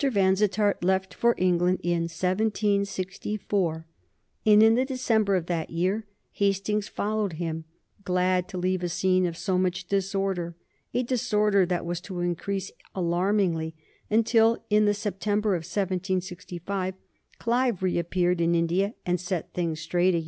[0.09, 3.85] Vansittart left for England in 1764,
[4.47, 7.65] and in the December of that year Hastings followed him,
[8.03, 10.55] glad to leave a scene of so much disorder,
[10.91, 13.75] a disorder that was to increase alarmingly,
[14.09, 16.95] until in the September of 1765
[17.37, 20.19] Clive reappeared in India and set things straight again.